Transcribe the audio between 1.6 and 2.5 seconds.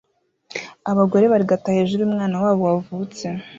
hejuru yumwana